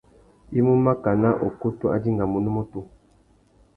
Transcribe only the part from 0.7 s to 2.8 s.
makana ukutu a dingamú unúmútú.